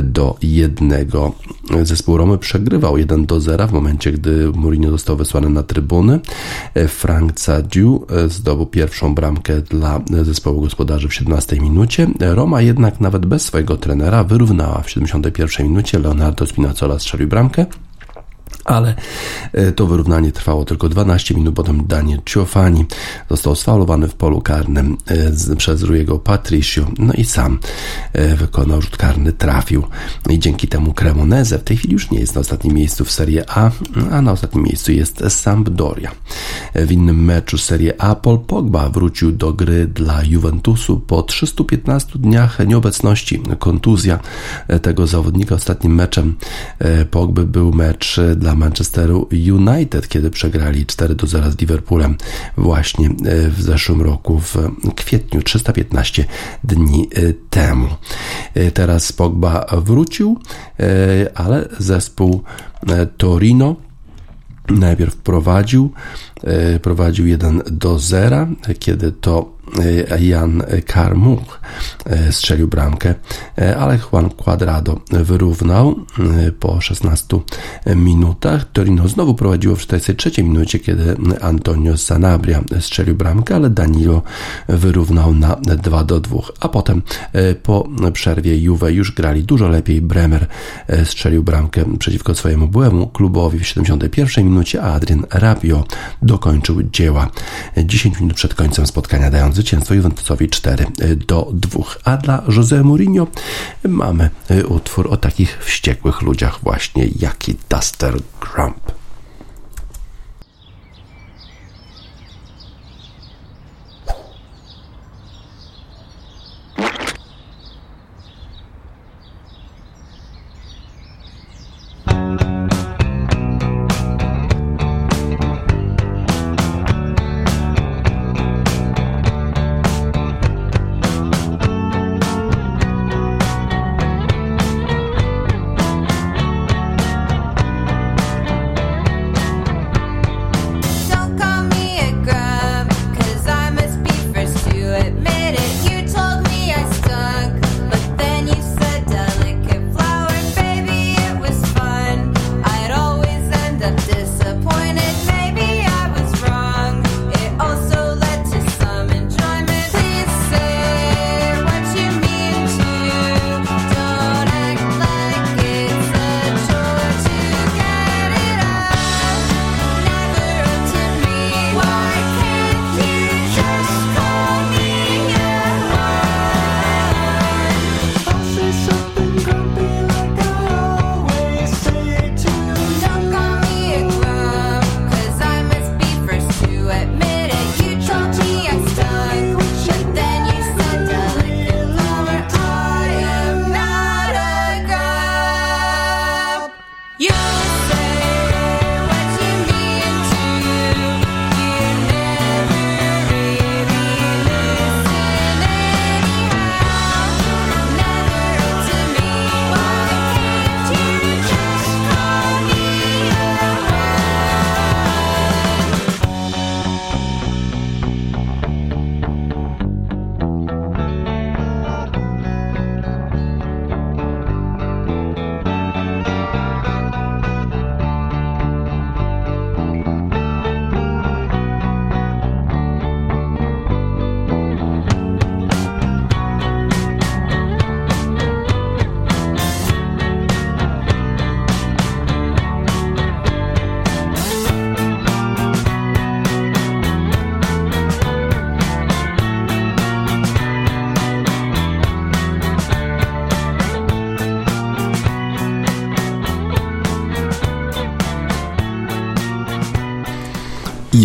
[0.03, 1.07] do 1.
[1.83, 6.21] Zespół Romy przegrywał 1 do 0 w momencie, gdy Mourinho został wysłany na trybuny.
[6.89, 10.76] Frank Zadziu zdobył pierwszą bramkę dla zespołu gospodarzy
[11.09, 12.07] w 17 minucie.
[12.21, 15.99] Roma jednak nawet bez swojego trenera wyrównała w 71 minucie.
[15.99, 17.67] Leonardo Spinazzola strzelił bramkę
[18.67, 18.95] ale
[19.53, 22.85] e, to wyrównanie trwało tylko 12 minut, potem Daniel Ciofani
[23.31, 24.97] został sfaulowany w polu karnym
[25.53, 27.59] e, przez Rujego Patricio, no i sam
[28.13, 29.83] e, wykonał rzut karny, trafił
[30.31, 33.45] i dzięki temu Cremoneze w tej chwili już nie jest na ostatnim miejscu w Serie
[33.51, 33.71] A,
[34.11, 36.11] a na ostatnim miejscu jest Sampdoria.
[36.75, 42.59] W innym meczu Serie A Paul Pogba wrócił do gry dla Juventusu po 315 dniach
[42.67, 43.43] nieobecności.
[43.59, 44.19] Kontuzja
[44.83, 46.35] tego zawodnika ostatnim meczem
[47.11, 52.17] Pogby był mecz dla Manchesteru United, kiedy przegrali 4 do 0 z Liverpoolem
[52.57, 54.57] właśnie e, w zeszłym roku w
[54.95, 56.25] kwietniu, 315
[56.65, 57.89] dni e, temu.
[58.55, 60.39] E, teraz Pogba wrócił,
[61.35, 62.43] ale zespół
[63.17, 63.77] Torino
[64.69, 65.93] najpierw prowadził,
[66.83, 68.47] prowadził 1 do 0,
[68.79, 69.56] kiedy to
[70.21, 71.61] Jan Karmuch
[72.07, 73.15] e, strzelił bramkę,
[73.59, 75.97] e, ale Juan Cuadrado wyrównał
[76.61, 77.41] po 16
[77.97, 78.73] minutach.
[78.73, 84.23] Torino znowu prowadziło w 43 minucie, kiedy Antonio Sanabria strzelił bramkę, ale Danilo
[84.69, 86.39] wyrównał na 2 do 2.
[86.61, 87.03] A potem
[87.63, 90.01] po przerwie Juve już grali dużo lepiej.
[90.01, 90.47] Bremer
[91.05, 95.85] strzelił bramkę przeciwko swojemu byłemu klubowi w 71 minucie, a Adrian Rabio
[96.23, 97.31] dokończył dzieła
[97.85, 100.87] 10 minut przed końcem spotkania, dając zwycięstwo Juventusowi 4
[101.27, 101.85] do 2.
[102.05, 103.27] A dla Jose Mourinho
[103.85, 104.31] mamy
[104.69, 108.96] utwór o takich wściekłych ludziach właśnie, jaki Duster Grump.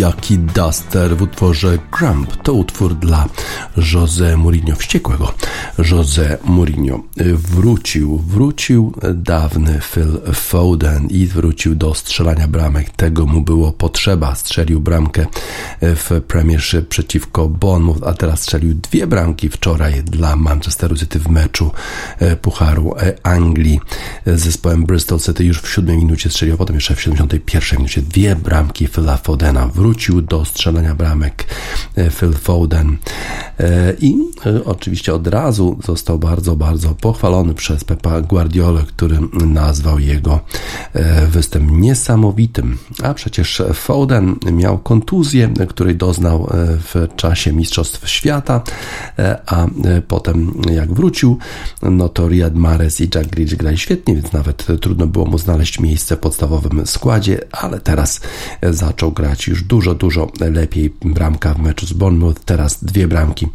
[0.02, 3.28] Jaki Duster w utworze Grump to utwór dla
[3.94, 5.34] Jose Mourinho, wściekłego
[5.78, 7.00] Jose Mourinho.
[7.34, 12.90] Wrócił, wrócił dawny Phil Foden i wrócił do strzelania bramek.
[12.90, 14.34] Tego mu było potrzeba.
[14.34, 15.26] Strzelił bramkę
[15.80, 21.70] w Premiership przeciwko Bournemouth, a teraz strzelił dwie bramki wczoraj dla Manchesteru City w meczu
[22.42, 23.80] Pucharu Anglii
[24.26, 25.44] z zespołem Bristol City.
[25.44, 30.22] Już w siódmej minucie strzelił, potem jeszcze w 71 minucie dwie bramki Phila Fodena wrócił
[30.22, 31.44] do strzelania bramek
[31.96, 33.51] e, Phil Foden e,
[34.00, 40.40] i e, oczywiście od razu został bardzo, bardzo pochwalony przez Pepa Guardiola, który nazwał jego
[41.28, 42.78] występ niesamowitym.
[43.02, 46.48] A przecież Foden miał kontuzję, której doznał
[46.92, 48.62] w czasie Mistrzostw Świata,
[49.46, 49.66] a
[50.08, 51.38] potem jak wrócił,
[51.82, 55.80] no to Riyad Mahrez i Jack Grealish grali świetnie, więc nawet trudno było mu znaleźć
[55.80, 58.20] miejsce w podstawowym składzie, ale teraz
[58.70, 60.92] zaczął grać już dużo, dużo lepiej.
[61.04, 63.48] Bramka w meczu z Bournemouth, teraz dwie bramki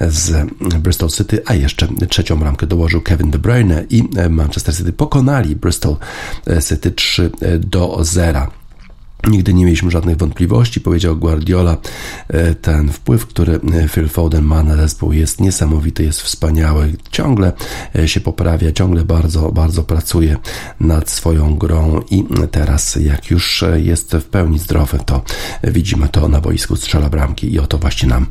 [0.00, 5.56] z Bristol City, a jeszcze trzecią bramkę dołożył Kevin De Bruyne i Manchester City pokonali
[5.56, 5.96] Bristol
[6.68, 8.61] City 3 do 0.
[9.28, 11.76] Nigdy nie mieliśmy żadnych wątpliwości, powiedział Guardiola.
[12.28, 16.92] E, ten wpływ, który e, Phil Foden ma na zespół jest niesamowity, jest wspaniały.
[17.10, 17.52] Ciągle
[17.96, 20.36] e, się poprawia, ciągle bardzo, bardzo pracuje
[20.80, 25.22] nad swoją grą i teraz jak już jest w pełni zdrowy, to
[25.64, 28.26] widzimy to na boisku, strzela bramki i o to właśnie nam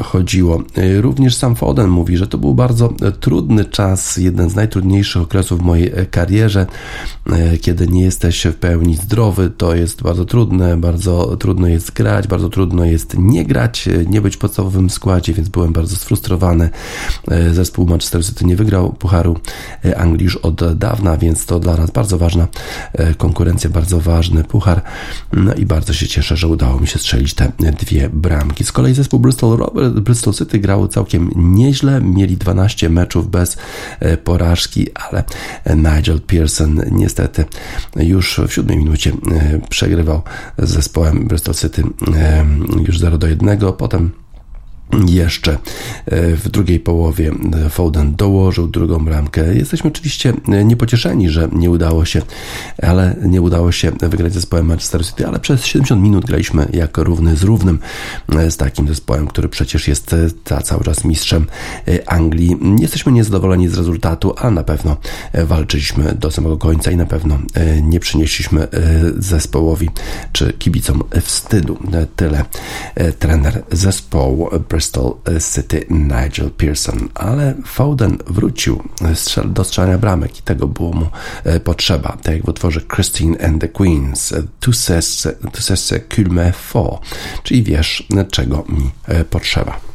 [0.00, 0.62] chodziło.
[1.00, 5.62] Również sam Foden mówi, że to był bardzo trudny czas, jeden z najtrudniejszych okresów w
[5.62, 6.66] mojej karierze,
[7.60, 12.48] kiedy nie jesteś w pełni zdrowy, to jest bardzo trudne, bardzo trudno jest grać, bardzo
[12.48, 16.70] trudno jest nie grać, nie być w podstawowym składzie, więc byłem bardzo sfrustrowany.
[17.30, 19.38] E, zespół Manchester City nie wygrał Pucharu
[19.84, 22.48] e, Anglii już od dawna, więc to dla nas bardzo ważna
[22.92, 24.82] e, konkurencja, bardzo ważny puchar.
[25.32, 28.64] No i bardzo się cieszę, że udało mi się strzelić te dwie bramki.
[28.64, 29.58] Z kolei zespół Bristol,
[29.94, 33.56] Bristol City grał całkiem nieźle, mieli 12 meczów bez
[34.24, 35.24] porażki, ale
[35.76, 37.44] Nigel Pearson niestety
[37.96, 39.12] już w siódmej minucie
[39.68, 40.22] przegrywał przegrywał
[40.58, 41.82] z zespołem Bristol City
[42.86, 43.58] już 0 do 1.
[43.78, 44.10] Potem
[44.92, 47.32] jeszcze e, w drugiej połowie
[47.66, 49.54] e, Foden dołożył drugą bramkę.
[49.54, 52.22] Jesteśmy oczywiście e, niepocieszeni, że nie udało się,
[52.82, 57.36] ale nie udało się wygrać zespołem Manchester City, ale przez 70 minut graliśmy jak równy
[57.36, 57.78] z równym
[58.48, 60.16] z takim zespołem, który przecież jest
[60.64, 61.46] cały czas mistrzem
[62.06, 62.56] Anglii.
[62.80, 64.96] Jesteśmy niezadowoleni z rezultatu, ale na pewno
[65.34, 67.38] walczyliśmy do samego końca i na pewno
[67.82, 68.68] nie przynieśliśmy
[69.18, 69.90] zespołowi
[70.32, 71.78] czy kibicom wstydu.
[72.16, 72.44] Tyle
[73.18, 74.50] trener zespołu
[74.82, 75.14] Bristol
[75.54, 78.82] City Nigel Pearson, ale Foden wrócił
[79.44, 81.06] do strzelania bramek i tego było mu
[81.44, 82.16] e, potrzeba.
[82.22, 85.26] Tak jak w utworze Christine and the Queens, tu sais
[85.74, 87.00] ce qu'il me faut,
[87.42, 89.91] czyli wiesz, czego mi e, potrzeba.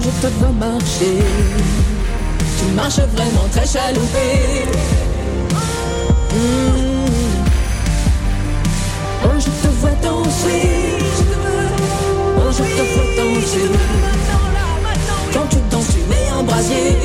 [0.00, 1.18] je te vois marcher.
[2.58, 4.64] Tu marches vraiment très chaloupé.
[6.32, 6.76] Mmh.
[9.24, 10.98] Oh, je te vois danser.
[12.36, 13.70] Oh, je te vois danser.
[15.32, 16.96] Quand tu danses, tu mets un brasier.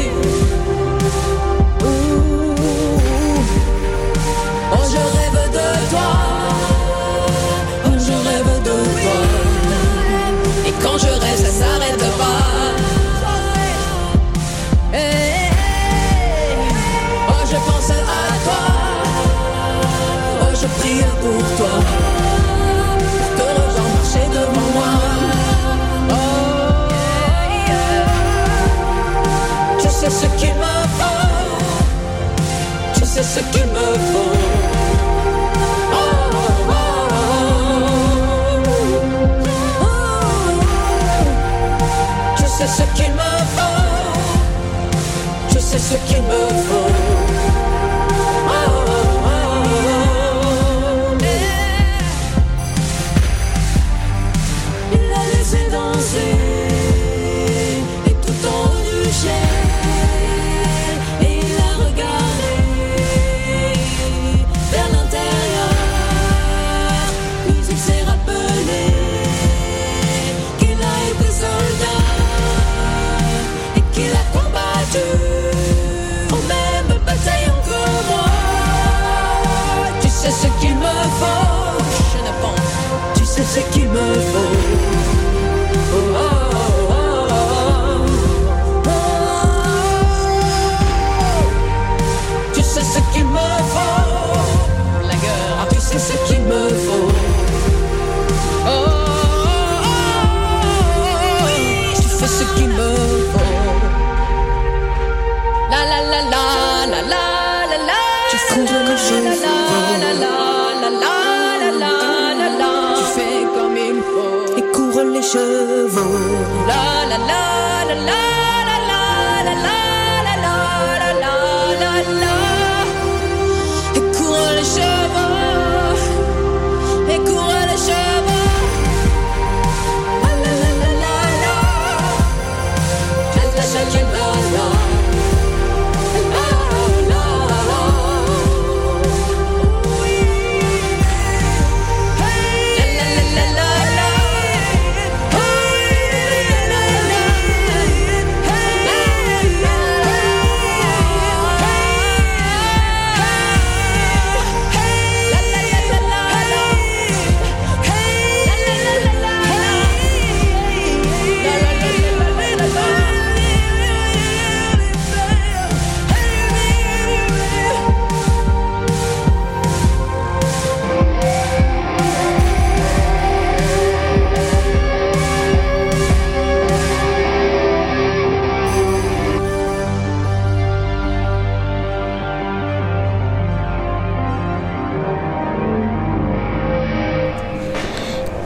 [45.91, 46.90] took you move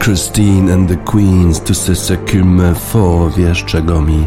[0.06, 4.26] Christine and the Queens, tu ce qu'il me faut, wiesz czego mi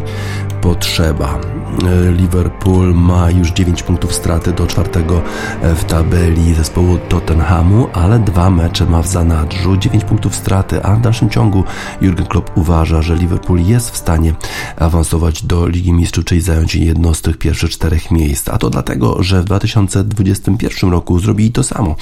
[0.61, 1.48] potrzeba.
[1.85, 5.21] E, Liverpool ma już 9 punktów straty do czwartego
[5.61, 10.95] e, w tabeli zespołu Tottenhamu, ale dwa mecze ma w zanadrzu, 9 punktów straty, a
[10.95, 11.63] w dalszym ciągu
[12.01, 14.33] Jurgen Klopp uważa, że Liverpool jest w stanie
[14.77, 18.49] awansować do Ligi Mistrzów, czyli zająć jedno z tych pierwszych czterech miejsc.
[18.49, 21.95] A to dlatego, że w 2021 roku zrobili to samo.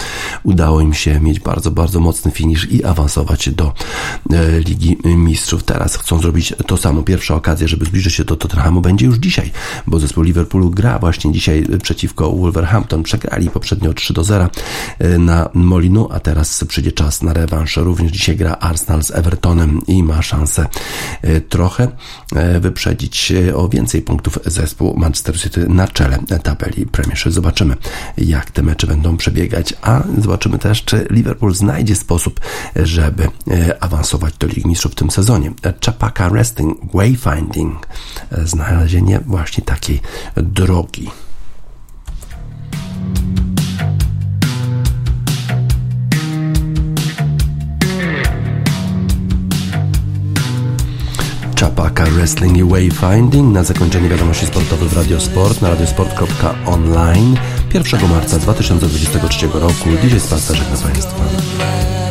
[0.43, 3.73] Udało im się mieć bardzo, bardzo mocny finisz i awansować do
[4.33, 5.63] e, Ligi Mistrzów.
[5.63, 7.03] Teraz chcą zrobić to samo.
[7.03, 9.51] Pierwsza okazja, żeby zbliżyć się do Tottenhamu będzie już dzisiaj,
[9.87, 13.03] bo zespół Liverpoolu gra właśnie dzisiaj przeciwko Wolverhampton.
[13.03, 14.49] Przegrali poprzednio 3 do 0
[15.19, 17.77] na Molinu, a teraz przyjdzie czas na rewanż.
[17.77, 20.67] Również dzisiaj gra Arsenal z Evertonem i ma szansę
[21.21, 21.87] e, trochę
[22.35, 27.31] e, wyprzedzić o więcej punktów zespół Manchester City na czele tabeli Premiership.
[27.31, 27.75] Zobaczymy,
[28.17, 32.39] jak te mecze będą przebiegać, a zobaczymy też, czy Liverpool znajdzie sposób,
[32.75, 33.27] żeby
[33.79, 35.51] awansować do Ligi Mistrzów w tym sezonie.
[35.85, 37.87] Chapaka Wrestling Wayfinding
[38.43, 40.01] znalezienie właśnie takiej
[40.37, 41.09] drogi.
[51.59, 53.53] Chapaka Wrestling i Wayfinding.
[53.53, 57.37] Na zakończenie wiadomości sportowych w Radiosport na radiosport.online
[57.73, 59.89] 1 marca 2023 roku.
[60.03, 62.06] Dzisiaj z Pasta żegna Państwa.